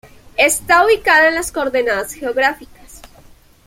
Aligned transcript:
Está 0.37 0.83
ubicada 0.83 1.27
en 1.27 1.35
las 1.35 1.51
coordenadas 1.51 2.13
geográficas 2.13 3.03